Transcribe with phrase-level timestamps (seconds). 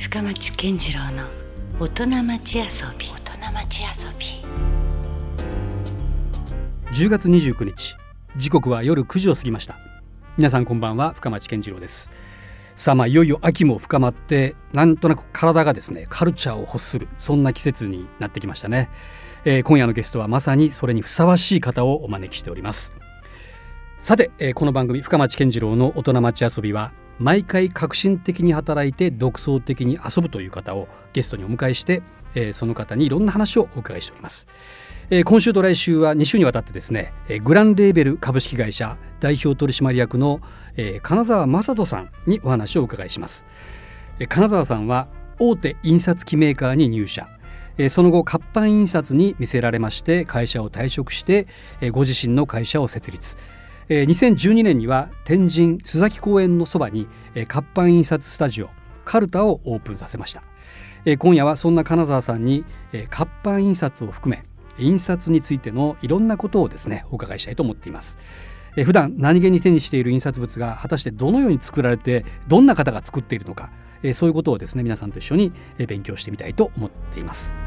[0.00, 1.24] 深町健次郎の
[1.78, 2.64] 大人町遊
[2.98, 3.06] び。
[3.06, 4.26] 大人町遊び。
[6.90, 7.96] 10月29日
[8.34, 9.76] 時刻は夜9時を過ぎました。
[10.38, 12.10] 皆さんこんばんは深町健次郎です。
[12.76, 18.88] さあまあいよいよ秋も深まってなんとなく体がですねカルチャーを欲するそんな季節になってきましたね、
[19.44, 22.94] えー、今夜のゲストはまさにそれにふさわしい方をお招きしております。
[23.98, 26.90] さて、えー、この番組深町健次郎の大人町遊びは
[27.20, 32.02] 毎回革新的に働いて独創的に遊ぶという方をゲストにお迎えして、
[32.34, 34.48] えー、その方にいろんな話をお伺いしております、
[35.10, 40.40] えー、今週と来週は2週にわたってですね、えー、グランレーベル株式会社代表取締役の、
[40.78, 43.44] えー、金沢正人さんにお話をお伺いします、
[44.18, 47.28] えー、金沢さんは大手印刷機メーカーに入社。
[47.88, 51.46] その後活版印刷に魅せられまして会社を退職して
[51.92, 53.38] ご自身の会社を設立。
[53.90, 57.08] 2012年には天神須崎公園のそばに
[57.48, 58.70] 活版印刷スタジオ
[59.04, 60.44] カルタをオープンさせました
[61.18, 62.64] 今夜はそんな金沢さんに
[63.10, 64.44] 活版印刷を含め
[64.78, 68.16] 印刷についてのいろんなことをですねお伺いしたいと思っています
[68.76, 73.70] 普段何気に手にしている印刷物が果たしてどのように作られてどんな方が作っているのか
[74.14, 75.52] そういうことをですね皆さんと一緒に
[75.88, 77.58] 勉強してみたいと思っています。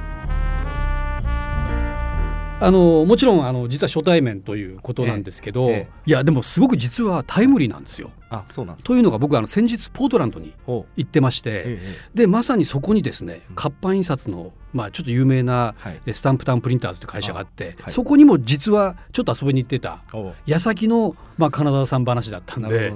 [2.64, 8.12] あのもちろんあの実は初対面ということなんですけど、ええいやでもすごく実はタイムリーなんですよ。
[8.30, 11.80] あそうなんというのが僕あの先日ポートランドに行ってまして、
[12.14, 15.76] でまさにそこにですね活版印刷の、まあ、ちょっと有名な
[16.12, 20.02] スタンプタウンプリンターズという会社があって、はい、そこにも実はちょっと遊びに行ってた
[20.46, 22.94] 矢先の、まあ、金沢さん話だったんで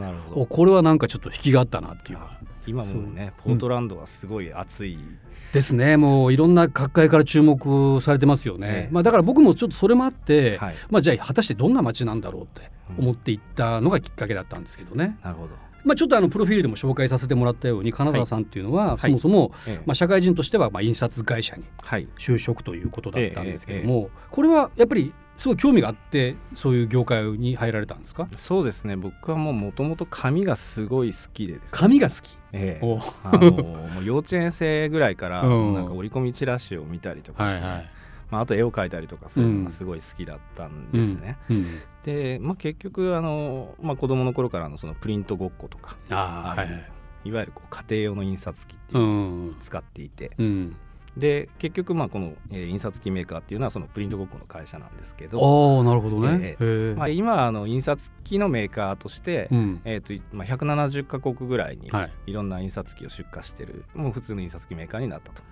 [0.50, 2.38] これはなんかちょっと引きがあったなっていうか。
[2.68, 5.00] 今もねポートランドはすごい熱い、
[5.54, 5.98] ですね。
[5.98, 15.18] もういろんな各界から注目されてますよね、ねまあ、だから僕もちょっとそれもあって、はい、まあ、じゃあ果たしてどんな街なんだろうって思っていったのがきっかけだったんですけどね。
[15.24, 15.50] なるほど。
[15.84, 19.52] まあ、ちょっとあのプロフィールでも紹介させてもらったように金沢さんっていうのは、そもそも、
[19.86, 21.64] まあ、社会人としてはまあ印刷会社に
[22.18, 28.28] 就職ということだったんですけども、これはやっぱりすごい興味があってそういう業界に入られたんですか？
[28.34, 28.96] そうですね。
[28.96, 32.38] 僕はもうもともと紙がすごい好きでね、紙が好き？
[32.54, 37.90] ええ、あのもう 幼稚園生ぐらいからなんか折り込みチラシを見たりとかですね、はいはい、
[38.32, 41.38] まあ、あと絵を描いたりとかするのがすごい好きだったんですね。
[41.50, 41.58] うん。
[41.58, 41.66] うん、
[42.04, 46.84] で、まあ、結局あの、まあ、子供の頃からのそのプリントごっことかあ、はいはい、
[47.26, 50.76] いわゆるこう家庭用の印刷機っていうのを使っていて、うん、
[51.18, 55.40] で結局まあこの、えー、印刷機メーカーっていうのはそのプリントごっこの会社なんですけど
[55.80, 61.90] あなるほどね、えーまあ、今あの印刷機のメーカーとして、うん、えーとまあ、170か国ぐらいに
[62.26, 62.34] い。
[62.34, 65.44] ろんな印刷機を出荷してる、もう普通の印刷機メーカーになったと。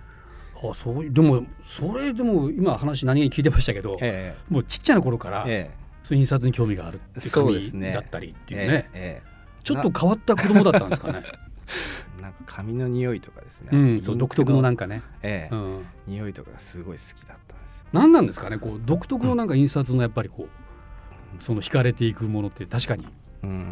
[0.70, 11.22] あそうでもそれでも今話何気に聞いてましたけど、えー、もうちっちゃな頃から、えー、そう印刷に興味があるっていう紙だったりっていうね、えー、ちょっと変わった子供だったんですかね。
[12.26, 15.54] なんか髪の匂いとかですね、うん、そう独特のなんかね、ええ。
[15.54, 17.86] うん、匂いとかすごい好きだったんですよ。
[17.92, 23.06] 何なんですかねこう独特のなんか印刷のやっぱりこう、その惹かれていくものって確かに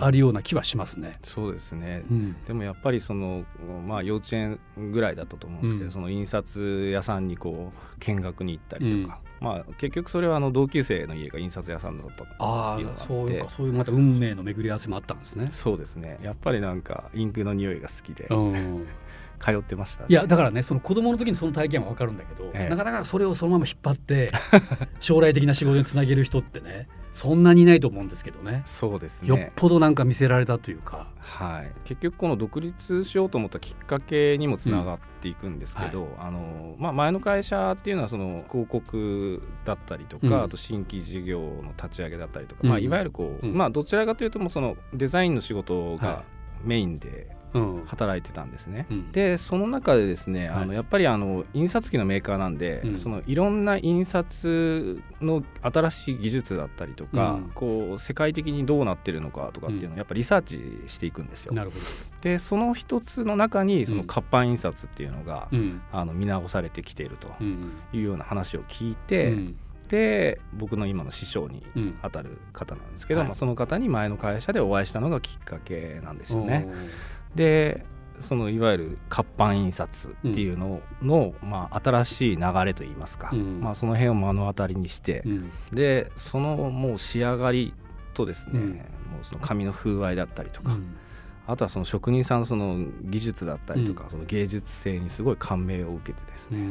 [0.01, 1.13] あるような気はしますね。
[1.23, 3.45] そうですね、うん、でもやっぱりその、
[3.87, 15.49] まあ、幼稚園ぐらいだったと思うんですけど、うん、その印刷屋さんにこう見学に行ったりとか、うん、まあ、結局それはあの同級生の家が印刷屋さんだったっていうのがあそういうかそういうまた運命の巡り合わせもあったんですね。
[15.51, 16.19] そうですね。
[16.23, 18.29] やっぱりなんかインクの匂いが好きで。
[19.41, 24.31] 通ってました、ね、いやだからねその子供の時にその体験は分かるんだけど、ええ、なかなかそれをそのまま引っ張って
[25.01, 28.63] 将来的な仕事につなげる人ってねそんなにいないと思うんですけどね。
[28.67, 29.29] そうですね。
[29.29, 46.25] よっぽどなんか見せられたというか、はい、結局この独立しようと思ったきっかけにもつながっていくんですけど、うんはい、あのまあ、前の会社っていうのはその広告だったりとか、うん、あと新規事業の立ち上げだったりとか、うん、まあ、いわゆるこう、まあ、どちらかというともそのデザインの仕事が
[46.65, 47.29] メインで
[47.87, 48.87] 働いてたんですね。
[48.91, 61.55] うん、でその中でですね、はい、あのやっぱりあの印刷機のメーカーなんで、うん、そのいろんな印刷の新しい技術だったりとか、うん、こう世界的にどうなってるのかとかっていうのをやっぱりリサーチしていくんですよ。
[61.55, 61.85] なるほど。
[62.23, 65.49] でその一つの中にその活版印刷っていうのが、
[65.93, 67.29] あの見直されてきていると
[67.93, 69.35] いうような話を聞いて。
[69.89, 71.63] で僕の今の師匠に
[72.03, 76.67] あたる方なんですけど、うんはい、まあ、その方に前の会社でお会いしたのがきっかけなんですよね。
[77.35, 77.85] で
[78.21, 87.75] そのいわゆる活版印刷っていうのの、うん、まあ、新しい流れといいますか、うん、まあ、その辺を目の当たりにして、うん、でそのもう仕上がり
[88.15, 90.77] とですね、もうその紙の風合いだったりとか、
[91.49, 96.65] あとはその職人さんのその技術だったりとか、その芸術性にすごい感銘を受けてですね、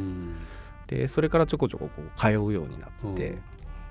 [0.86, 3.38] でそれからちょこちょここう通うようになって。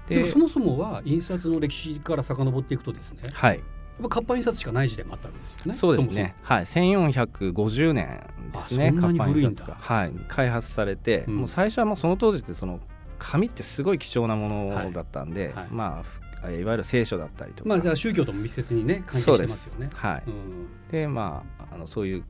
[0.08, 3.64] でもそもそもは印刷の歴史から遡っていくとですね、はい、
[4.02, 5.74] ぱ活版印刷しかない時代もあったわけですよね。
[5.74, 6.36] そうですね。
[6.42, 6.66] はい。
[6.66, 8.20] 1450年
[8.52, 8.92] ですね。
[8.94, 11.36] 活版印刷がはい開発されて、うん。
[11.38, 12.80] もう最初はもうその当時ってその
[13.20, 15.54] 紙ってすごい貴重なものだったんで、はい。
[15.54, 15.68] はい。
[15.72, 19.90] まあふいわゆる聖書だったりとか、まあじゃあ宗教とも密接にね関係してますよね。
[19.94, 20.68] はい、うん。
[20.92, 22.24] でまああのそういう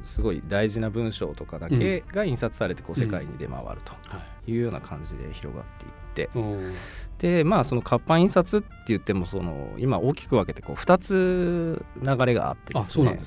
[0.00, 4.52] すごい大事な文章とかだけが印刷されてこう世界に出回るとはい。
[4.52, 6.74] いうような感じで広がっていって、うん。
[7.18, 13.18] でまあその活版印刷って言ってもその今大きく分けてこう2つ流れがあってですね。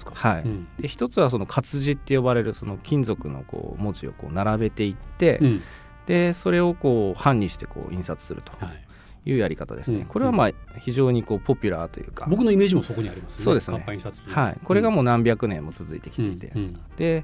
[0.79, 5.61] でつはその活字って呼ばれるその金属のこう文字をこう並べていって、うん。
[6.05, 8.85] でそれをこう版にしてこう印刷するとはい。
[9.23, 10.05] いうやり方ですね、うん。
[10.05, 13.43] これはまあ非常にこうポピュラーというか、僕のイメージもそこにありますね。
[13.43, 13.77] そうですね。
[13.77, 14.21] 活版印刷。
[14.27, 16.79] はい、これがもう何百年も続いてきていて、うん。
[16.97, 17.23] で、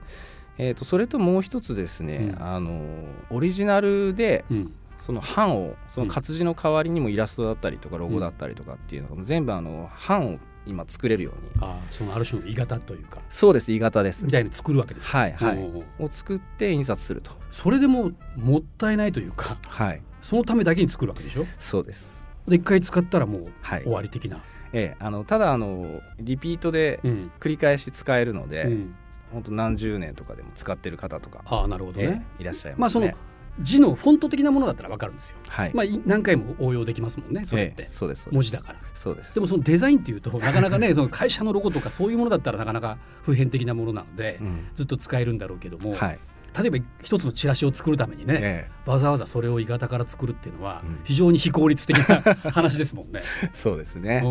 [0.59, 2.43] えー、とそれともう一つですね、うん。
[2.43, 2.83] あの
[3.31, 4.73] オリジナルでうん
[5.07, 11.49] その版をその活字の代わりにもイラストだったりとかロゴだったりとかっていうのが全部あの版を今作れるように。
[11.61, 13.21] あそのある種の鋳型というか。
[13.29, 14.25] そうです鋳型です。
[14.25, 15.19] みたいに作るわけですか。
[15.19, 16.03] はいはい。
[16.03, 17.31] を作って印刷すると。
[17.51, 20.01] それでももったいないというかはい。
[20.21, 21.45] そのためだけに作るわけでしょ？
[21.57, 22.27] そうです。
[22.45, 23.83] で一回使ったらもうはい。
[23.83, 24.41] 終わり的な、
[24.73, 27.31] ええあのただあのリピートでうん。
[27.39, 28.95] 繰り返し使えるので、うん。
[29.31, 33.21] 本当何十年とかでも使ってる方とか、ああなるほどね、ええいらっしゃいまあそのますね、
[33.61, 38.79] 字のフォント的なものだったらわかるんですよ、はい、まあい何回も応用できますもんねそれって、ええそうです文字だから。
[38.93, 39.33] そうです。
[39.33, 44.67] でもそのデザインっていうとなかなかねその会社のロゴとかそういうものだったらなかなか普遍的なものなので、うん。
[44.75, 46.19] ずっと使えるんだろうけども、はい、
[46.59, 50.99] 例えば一つのチラシを作るためにね、えわざわざそれを鋳型から作るっていうのはうん。
[51.03, 52.15] 非常に非効率的な
[52.51, 53.21] 話ですもんね。
[53.43, 54.21] えそうですね。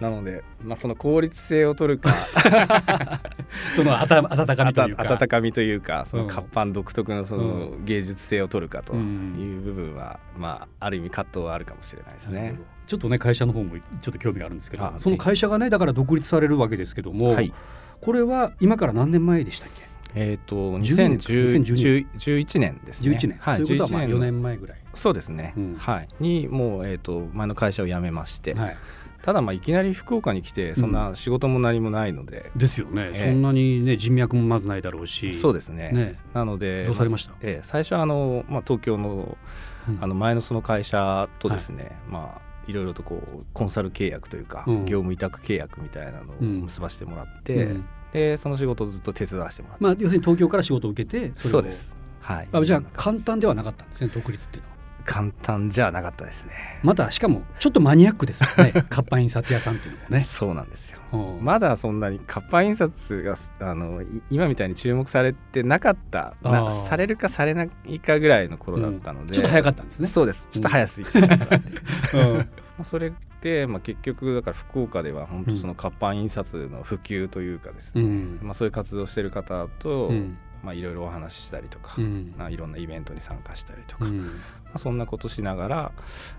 [0.00, 2.10] なので、まあ、その効率性を取るか。
[3.76, 5.02] そのあた温かみというか。
[5.12, 6.28] 温かみというかそのうん。
[6.28, 9.36] 活版独特のその芸術性を取るかとうん。
[9.38, 12.58] いう部分は、まあ、ある意味葛藤はあるかもしれないですね。
[12.86, 17.52] ちょっとね会社の方もちょっと興味があるんですけどあその会社がねだから独立されるわけですけども、はい。
[18.00, 19.89] これは今から何年前でしたっけ？
[20.14, 21.24] えっ、と10年か。
[21.24, 22.80] 2012 2011年。
[22.84, 23.16] ですね。
[23.16, 25.76] 11年、はい、ということはまあ11 4の年前ぐらい、そうですね、うん。
[25.78, 28.76] はい、にもう、えー、と前の会社を辞めまして、はい、
[29.22, 33.26] ただまあいきなり福岡に来てそんな仕事も何もないので、ですよね、ええ。
[33.32, 35.32] そんなにね人脈もまずないだろうし。
[35.32, 35.90] そうですね。
[35.92, 36.18] ね。
[36.34, 37.32] なのでどうされました？
[37.32, 39.36] あええ最初はあの、まあ、東京の
[39.88, 39.98] うん。
[40.00, 44.84] あの前のその会社とですね、まあいろいろとこうコンサル契約というか、うん。
[44.84, 46.60] 業務委託契約みたいなのをうん。
[46.62, 51.32] 結ばしてもらって、うんでその仕事をずっと手伝わせてもらって、まあ、要するに東京から仕事を受けてれを。
[51.34, 51.96] そうです。
[52.20, 52.48] はい。
[52.52, 54.80] あじゃあ簡単ではなかったんですね独立っていうのは。
[55.04, 56.52] 簡単じゃなかったですね。
[56.82, 58.72] またしかもちょっとマニアックですよね。
[58.88, 60.20] 活版印刷屋さんっていうのもね。
[60.20, 60.98] そうなんですよ。
[61.12, 61.44] うん。
[61.44, 66.34] まだそんなに活版印刷があのい今みたいに注目されてなかった。
[66.86, 70.06] されるかされないかぐらいの頃だったので、ちょっと早かったんですね。
[70.06, 70.48] そうです。
[70.50, 72.36] ちょっと早すぎうん。
[72.36, 72.44] ま
[72.80, 73.16] あそれで、
[73.68, 78.38] まあ、結局だから福岡では本当その活版印刷の普及というかですね、うん。
[78.42, 80.36] まあ、そういう活動してる方と、うん。
[80.62, 82.34] まあ、いろいろお話ししたりとか、うん。
[82.36, 84.30] まあ、いろんなイベントに参加したりとか、まうん。
[84.74, 85.92] あ、そんなことしながら、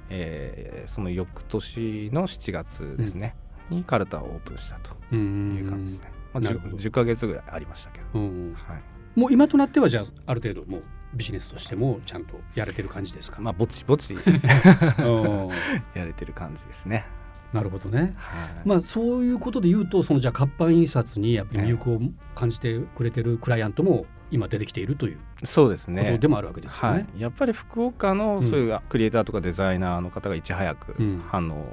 [0.09, 3.35] えーその翌年の7月ですね、
[3.69, 6.11] にカルタをオープンしたとういう感じですね。
[6.33, 6.77] まあ、なるほ 10, ど。
[6.77, 8.53] 10ヶ月ぐらいありましたけど、うん。
[8.53, 14.15] はい、もう今となってはじゃあある程度もうビジネスとしてもちゃんとやれてる感じですか、まあぼちぼち。
[14.15, 15.49] うん。
[15.93, 17.05] やれてる感じですね。
[17.53, 18.13] なるほどね。
[18.15, 18.67] はい。
[18.67, 21.99] まあそういうことで言うとそのじゃあ活版印刷にやっぱり魅力を
[22.33, 27.07] 感じてくれてるクライアントも今出てきているというそうですことねでもあるわけですよはね。
[27.17, 31.23] い、やっぱり福岡のそういうクリエイターとかデザイナーの方がいち早くうん。
[31.27, 31.65] 反応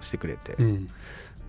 [0.00, 0.88] してくれて、うん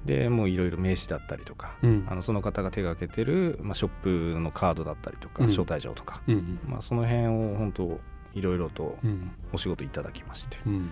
[0.05, 2.05] でもういろいろ名刺だったりとか、うん。
[2.09, 5.49] あのその方が手がけてる、まあ、ショップのカードだったりとか、うん。
[5.49, 7.99] 招待状とか、うんまあ、その辺を本当
[8.33, 9.31] いろいろとうん。
[9.53, 10.57] お仕事いただきまして。
[10.65, 10.89] うん。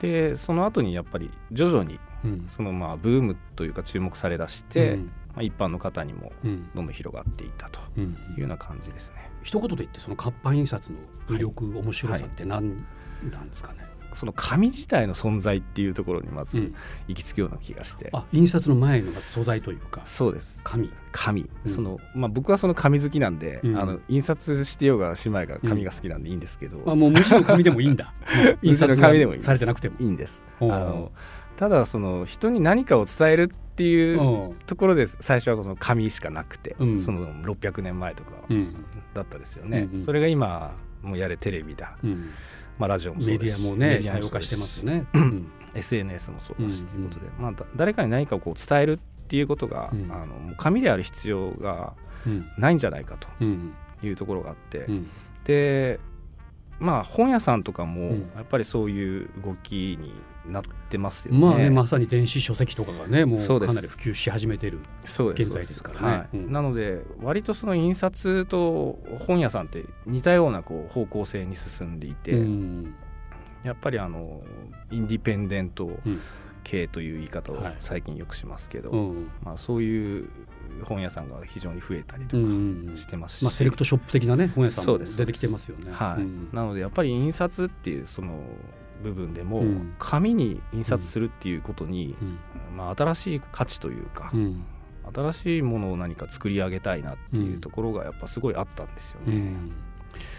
[0.00, 2.46] でその後にやっぱり徐々にうん。
[2.46, 5.10] そのまあブームというか注目されだして、うん。
[5.34, 6.68] まあ、一般の方にもうん。
[6.74, 8.04] どんどん広がっていったとうん。
[8.04, 9.30] いうような感じですね。
[9.42, 12.84] 一言で言ってその活版印刷の魅力、面白さって何
[13.30, 13.91] なんですかね？
[14.14, 16.74] その紙自体の存在っていうところにまずうん。
[17.08, 20.02] 行き着くような気がして、あ印刷の前の素材というか。
[20.04, 20.60] そうです。
[20.64, 20.90] 紙。
[21.10, 21.68] 紙、うん。
[21.68, 23.78] そのまあ、僕はその紙好きなんで、うん。
[23.78, 28.12] あの印刷してようがしまいが紙が好きなんでいいんですけど、あもう無地の紙でもいいんだ。
[28.62, 29.96] 印刷紙でもいいがされてなくても。
[29.98, 30.44] いいんです。
[30.60, 31.12] あの
[31.56, 34.54] ただその人に何かを伝えるっていううん。
[34.66, 37.00] ところで最初はその紙しかなくて、うん。
[37.00, 38.74] その600年前とかうん。
[39.14, 40.00] だったですよね、うんうん。
[40.00, 42.30] それが今もうやれテレビだ、うん
[42.78, 45.06] まあ、ラジオもそうメデですしィアもね多様化してますよね。
[45.14, 46.88] うん、SNS もそうだしうん。
[46.88, 48.98] ということで、まあ、だ誰かに何かをこう伝えるっ
[49.28, 50.10] ていうことが、うん。
[50.12, 51.94] あの紙である必要が
[52.26, 52.46] うん。
[52.58, 53.72] ないんじゃないかとうん。
[54.02, 55.06] いうところがあって、うん。
[55.44, 56.00] で
[56.78, 58.30] まあ本屋さんとかもうん。
[58.34, 60.12] やっぱりそういう動きに
[60.46, 61.40] なってますよね。
[61.40, 66.06] まあねまさに電子書籍とかがねもそうかなり普及し始めてる現在ですからね。
[66.08, 66.36] はい。
[66.36, 66.52] うん。
[66.52, 72.94] なので割とその印刷と本屋さんって似たようなこう方向性に進んでいて、うん。
[73.62, 74.42] やっぱりあの
[74.90, 76.20] インディペンデントうん
[76.64, 77.74] 系という言い方をはい。
[77.78, 79.30] 最近よくしますけど、うん。
[79.42, 80.28] まあ、そういう
[80.84, 85.18] 本屋さんが非常に増えたりとかうんうんしてますし、まあ、セレクトショップ的なね本屋さんもそうです。
[85.18, 85.92] 出てきてますよね。
[85.92, 86.22] はい。
[86.22, 86.48] うん。
[86.52, 88.40] なのでやっぱり印刷っていうその
[89.02, 89.94] 部分でも、うん。
[89.98, 92.16] 紙に印刷するっていうことに、
[92.70, 92.76] うん。
[92.76, 94.64] まあ、新しい価値というか、うん。
[95.14, 99.34] 新しいものを何か作り上げたいなっていうところがやっぱすごいあったんですよね。
[99.34, 99.72] うん。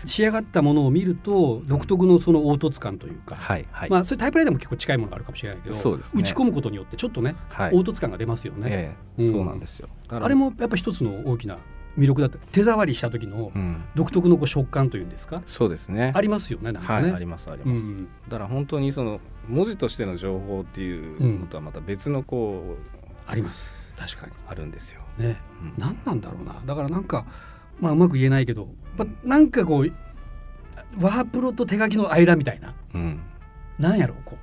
[0.06, 5.82] 仕上がったものを見ると独特のその凹凸感というか、はいはい、まあ、それタイプライターも結構近いものがあるかもしれないけどね。
[6.14, 7.72] 打ち込むことによってちょっとね、はい。
[7.72, 8.68] 凹凸感が出ますよね。
[8.70, 9.90] ええうんそうなんですよ。
[10.10, 11.58] あれもやっぱ一つの大きな
[11.98, 16.12] 魅力だった手触りした時のうん、独特のこう食感というんですか、そうですね。
[16.16, 17.08] ありますよねなんかね。
[17.08, 17.86] はい、ありますあります。
[17.88, 23.94] うんだから本当にその文字としての情報っていうのとはまた別のこうあります。
[23.96, 25.02] 確かあるんですよ。
[25.18, 25.38] にね。
[25.64, 25.74] うん。
[25.78, 26.56] 何なんだろうな。
[26.66, 27.26] だからなんか
[27.80, 29.94] まあうまく言えないけどやっぱなんかこう
[31.00, 32.74] ワープロと手書きの間みたいな。
[32.94, 33.20] うん、
[33.78, 34.38] なんやろうこう。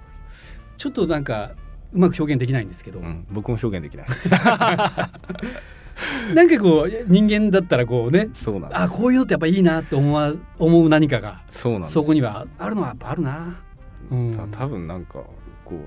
[0.76, 1.52] ちょっとなんか
[1.92, 4.06] うまく表現できないんですけど、うん、僕も表現できない。
[6.34, 8.76] なんかこう人間だったらこうねそうなん。
[8.76, 11.88] あこういうのってやっぱいいなって思わ思う何かがそうなん。
[11.88, 13.60] そこにはあるのはやっぱあるな。
[14.10, 15.22] うんた多分なんか
[15.64, 15.78] こう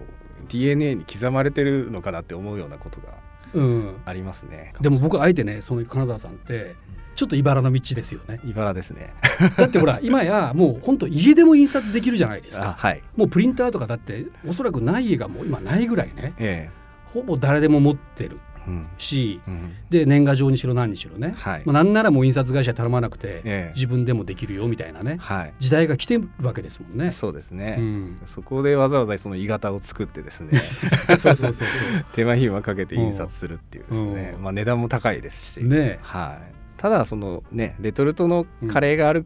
[0.48, 3.08] DNA に刻まれてるのかなって思うようなことが
[3.54, 4.74] うん、ありますね。
[4.82, 6.76] でも僕あえてねその金沢さんって
[7.16, 9.14] ちょっと茨の道ですよね茨ですね。
[9.58, 13.04] だってほら今やもう本当家でも印刷できるじゃないですかあはい。
[13.16, 16.70] もうプリンターとかだっておそらくない家がもう今ないぐらいねえ
[17.06, 18.53] ほぼ誰でも持ってるえうん
[18.98, 19.74] しうん。
[19.90, 21.64] で年賀状にしろ何にしろね、はい。
[21.66, 23.72] まあ、なんならもう印刷会社頼まなくて、ええ。
[23.76, 25.18] 自分でもできるよみたいなね。
[25.20, 25.54] はい。
[25.60, 27.12] 時代が来てるわけですもんね。
[27.12, 27.76] そうですね。
[27.80, 30.58] うん、そこでわざわざその鋳型を作ってですね。
[31.08, 31.66] そうそうそうそ
[32.14, 34.44] 手間暇かけて印刷するっていうですね、うん。
[34.44, 35.68] まあ、値段も高いですし、う。
[35.68, 36.00] ね。
[36.02, 39.26] はい、ただそのねレトルトのカレーがある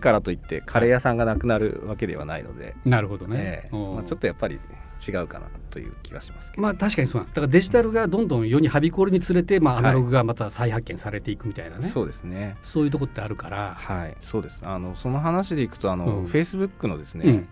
[0.00, 3.36] からといってカレー屋さんがなくなるわけではないので、なるほどね。
[3.38, 3.68] え。
[3.72, 3.76] え。
[3.76, 3.94] うん。
[3.94, 4.58] まあ、ちょっとやっぱり
[5.06, 7.34] 違うかなという気がしますけど、まあ確かにそうなんです。
[7.34, 9.84] だからデジタルがどんどん世にはびこるにつれて、まあはい。
[9.84, 11.82] アナログがまた再発見されていくみたいなね。
[11.82, 12.56] そうですね。
[12.62, 13.74] そういうとこってあるから。
[13.76, 14.16] はい。
[14.20, 14.62] そうです。
[14.66, 16.26] あのその話でいくとあの、うん。
[16.26, 17.48] フェイスブックのですね、うん。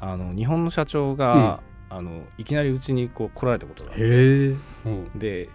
[0.00, 4.54] あの日本の社長が、あのいきなりうちにこう来られたことがあって。
[5.14, 5.48] で、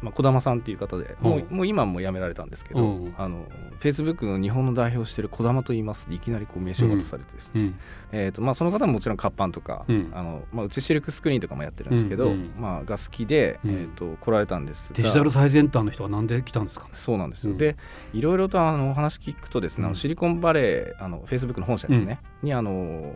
[0.00, 1.56] まあ、児玉さんっていう方でもう,、うん。
[1.56, 3.14] もう今はもう辞められたんですけど、うん。
[3.18, 3.46] あの
[3.78, 6.08] フェイスブックの日本の代表をしている児玉と言います。
[6.10, 7.78] いきなりこう名刺を渡されてですね、うん。
[8.12, 10.10] えーとまあ、その方ももちろん活版とか、うん。
[10.14, 13.70] あのまあ、うちシルクスクリーンとかもやってるんですけど、まあ、が好きで、うん。
[13.70, 14.96] えー、と来られたんですが。
[14.96, 16.90] デジタル最先端の人はなんで来たんですかね。
[16.92, 17.58] そうなんですよ、うん。
[17.58, 17.76] で
[18.12, 19.92] いろいろとあのお話聞くとですね、あうん。
[19.92, 23.14] のシリコンバレーあのフェイスブックの本社ですね、にあの、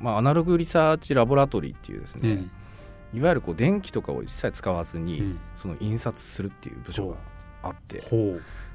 [0.00, 2.50] まあ、アナログリサーチラボラトリーっていうですね、うん
[3.16, 5.38] いわゆるこう電気とかを一切使わずに、うん。
[5.54, 7.16] その印刷するっていう部署が
[7.62, 8.02] あって。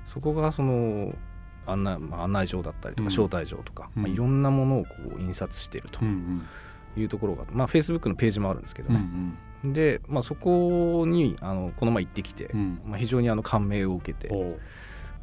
[0.03, 1.13] そこがその
[1.67, 3.13] 案内,、まあ、案内状だったりとかうん。
[3.13, 4.03] 招待状とか、うん。
[4.03, 6.41] まあ、いろんなものをこう印刷しているとうん
[6.97, 12.81] いうところが、まあ、Facebook のページもあるんですけどね、んで、まあ、そこにあのこの前行ってきて、うん。
[12.85, 14.57] まあ、非常にあの感銘を受けてほ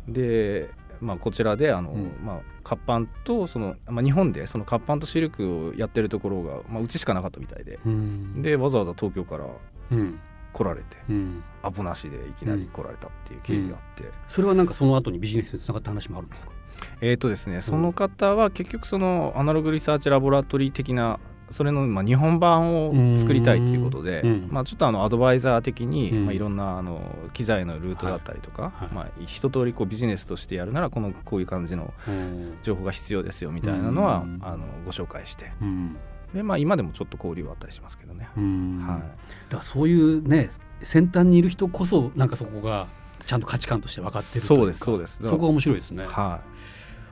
[0.07, 7.89] で、まあ、こちらであの、うんまあ、活版とその、まあ、日本でその活版とシルクをやってるところが、まあ、うちしかなかったみたいで、う。
[7.89, 9.47] うんでわざわざ東京から
[9.93, 11.43] うん来られてうん。
[11.63, 16.53] アポなしでいきなり来られたっていう経緯があって、それはなんかその後にビジネスにつながった話もあるんですか？
[17.01, 26.25] えーとですね、その方は結局そのアナログリサーチラボラトリー的なそれのまあ日本版を作りたいということで、うんまあ、ちょっとあのアドバイザー的に、うん。
[26.27, 27.01] まあ、いろんなあの
[27.33, 32.59] 機材のルートだったりとか、まあ、一通りこうビジネスとしてやるならこのこういう感じのうん。
[32.63, 35.53] 情報が必要ですよみたいなのは、うんあのご紹介して。
[35.61, 35.97] うん。
[36.35, 38.29] で、まあ、今でもちょっと交流はあったりしますけどね。
[38.37, 38.85] うん。
[38.87, 39.01] はい。
[39.01, 40.51] だからそういうね
[40.83, 42.87] 先端にいる人こそなんかそこが
[43.27, 45.21] ちゃんと価値観として分かってるそうですそうです。
[45.23, 46.05] そこが面白いですね。
[46.05, 46.41] は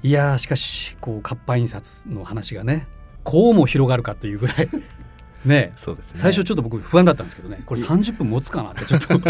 [0.02, 2.86] いやーしかしこう活版印刷の話がね
[3.26, 4.68] こうも広がるかというぐらい。
[5.44, 5.72] ね。
[5.76, 6.20] い、そうですね。
[6.20, 7.60] 最初ちょっと僕不安だったんですけどね。
[7.66, 8.70] これ30分持つかな？
[8.72, 9.20] ってちょっと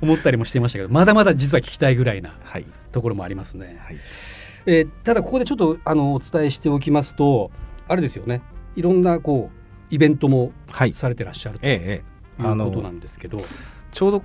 [0.00, 0.88] 思ったりもしていましたけど。
[0.88, 3.96] まだまだ実は聞きたいぐらいなはい、ところもありますね、はい、
[4.64, 7.50] えーただここでちょっとあのお伝えしておきますと
[7.86, 8.40] あれですよね。
[8.76, 12.02] いろんなこうイベントもはい、されてらっしゃるといえええ
[12.42, 12.46] え。
[12.48, 13.42] あのうことなんですけど、
[13.90, 14.22] ちょうど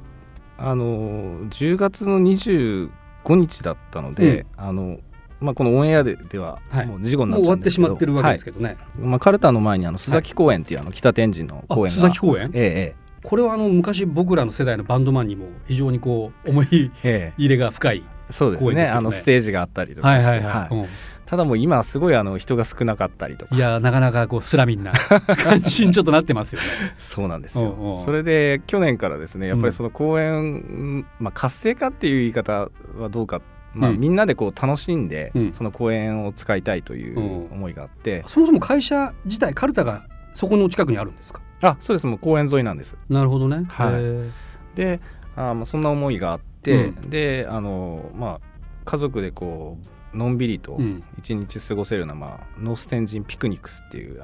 [0.58, 2.90] あの10月の25
[3.36, 5.00] 日だったので、あの
[5.42, 6.86] まあ、このオンエアででははい。
[6.86, 7.88] もう事故になってっちゃうんですけど。
[7.88, 8.78] しまってるわけですけどね、はい。
[9.00, 12.00] まあ、カルタの前にあの須崎公園っていうあの北天神のあ公園が。
[12.00, 12.52] 須崎公園？
[12.54, 16.92] ええこれはあの昔僕らの世代のバンドマンにも非常にこう思い
[17.38, 18.86] 入れが深いえそうですね。
[18.86, 20.86] あのステージがあったりとかして、はいうん。
[21.26, 23.56] ただもう今すごいあの人が少なかったりとか。
[23.56, 26.68] いやなかなかこうスラミンな感じにちょっとなってますよね。
[26.98, 27.70] そうなんですよ。
[27.70, 33.42] おうおうそれで去年からですねやっぱりその公園、まあ、活性化っていう言い方はどうか、
[33.74, 34.00] まあ、うん。
[34.00, 35.54] みんなでこう楽しんで、うん。
[35.54, 37.20] その公園を使いたいという
[37.54, 41.42] 思いがあって、そもそも会社自体カルタがそこの近くにあるんですか？
[41.62, 42.08] あそうです。
[42.08, 42.98] もう公園沿いなんです。
[43.10, 43.66] なるほどね。
[43.70, 44.76] はい。
[44.76, 45.00] で
[45.36, 48.40] あまあそんな思いがあって、うであのまあ
[48.86, 49.78] 家族でこ
[50.14, 51.04] うのんびりとうん。
[51.18, 54.22] 一日過ごせるような、まあ、ノーステンジンピクニックスっていう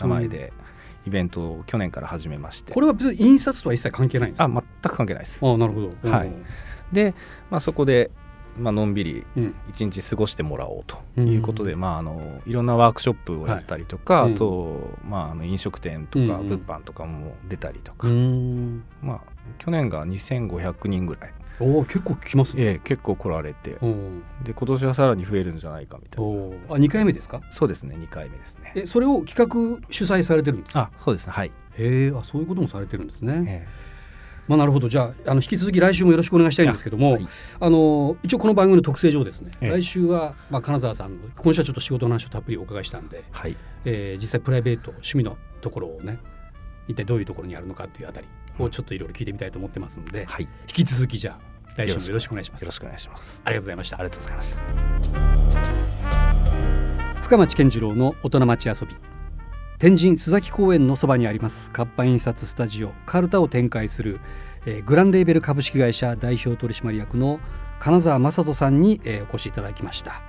[0.00, 0.52] 名前で
[1.06, 2.72] イベントを去年から始めまして。
[2.72, 4.44] これは別に印刷とは一切関係ないんですか？
[4.44, 5.44] あ全く関係ないです。
[5.44, 6.10] あなるほど。
[6.10, 6.32] はい。
[6.92, 7.14] で、
[7.50, 8.10] まあ、そこで、
[8.58, 9.54] まあのんびりうん。
[9.68, 16.48] 一日過ごしてもらおうということで、まあ、あのいろんなワークショップをやったりとか、はいあと、まあ、あの飲食店とかうんうん。
[16.48, 18.82] 物販とかも出たりとか、うーん。
[19.02, 19.20] まあ、
[19.58, 22.62] 去年が2500人ぐらい、おお結構来ますね。
[22.64, 23.70] ええ結構来られて。
[24.44, 26.74] で今年はさらに増えるんじゃないかみたいな。
[26.74, 27.40] あ二回目ですか？
[27.50, 28.72] そうですね2回目ですね。
[28.74, 29.34] えそれを企
[29.80, 30.90] 画主催されてるんですか？
[30.94, 33.44] あそうですねはい、へえあそういうこともされてるんですね。
[33.48, 33.68] え
[34.48, 34.88] まあなるほど。
[34.88, 37.70] じゃああの引き続き来週もよろしくお願いしたいんですけども、あ,、はい。
[37.70, 39.70] の一応この番組の特性上ですね、ええ。
[39.70, 43.56] 来週はまあ金沢さんの今週はちょっと仕事の話をたっぷりお伺いしたんで、えはい。
[43.84, 46.18] えー実際プライベート趣味のところをね
[46.88, 48.26] 一体どういうところにあるのかっていうあたり
[48.58, 52.62] をちょっといろいろ聞いてみたいと思ってますんで、はい、引き続きじゃあ来週もよろしくお願いします。
[52.62, 53.42] よろしくお願いします。
[53.44, 53.96] ありがとうございました。
[53.96, 54.02] あ。
[54.02, 54.58] りがとうございます
[57.22, 59.15] 深町健次郎の大人町遊び
[59.78, 64.20] 天神須崎公園のそばにあります活版印刷スタジオカルタを展開する、
[64.64, 67.40] えーグランレーベル株式会社代表取締役の
[67.78, 70.22] 金沢雅人さんに、えーお越しいただきました、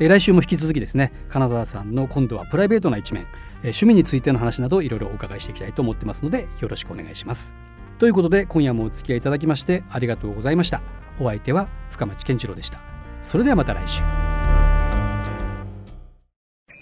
[0.00, 3.28] えー来週も引き続きですね金沢さんの今度はプライベートな一面、えー
[3.64, 7.54] 趣味についての話などいろいろお伺いしていきたいと思ってますのでよろしくお願いします。
[7.98, 10.80] ということで今夜もお付き合いいただきましてありがとうございました。
[11.20, 12.80] お相手は深町健次郎でした。
[13.22, 14.02] それではまた来週。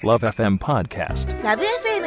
[0.05, 1.29] Love FM Podcast.